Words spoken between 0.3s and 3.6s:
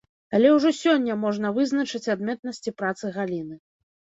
Але ўжо сёння можна вызначыць адметнасці працы галіны.